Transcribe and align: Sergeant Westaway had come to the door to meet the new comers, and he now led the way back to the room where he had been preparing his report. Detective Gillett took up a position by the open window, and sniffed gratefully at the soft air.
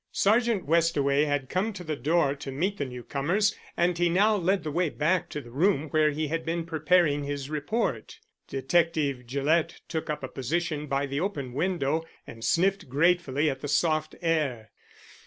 Sergeant 0.11 0.65
Westaway 0.65 1.25
had 1.25 1.47
come 1.47 1.71
to 1.73 1.83
the 1.83 1.95
door 1.95 2.33
to 2.33 2.51
meet 2.51 2.77
the 2.77 2.85
new 2.85 3.03
comers, 3.03 3.55
and 3.77 3.99
he 3.99 4.09
now 4.09 4.35
led 4.35 4.63
the 4.63 4.71
way 4.71 4.89
back 4.89 5.29
to 5.29 5.39
the 5.41 5.51
room 5.51 5.89
where 5.89 6.09
he 6.09 6.27
had 6.27 6.43
been 6.43 6.65
preparing 6.65 7.23
his 7.23 7.51
report. 7.51 8.17
Detective 8.47 9.27
Gillett 9.27 9.81
took 9.87 10.09
up 10.09 10.23
a 10.23 10.27
position 10.27 10.87
by 10.87 11.05
the 11.05 11.19
open 11.19 11.53
window, 11.53 12.03
and 12.25 12.43
sniffed 12.43 12.89
gratefully 12.89 13.47
at 13.47 13.59
the 13.61 13.67
soft 13.67 14.15
air. 14.23 14.71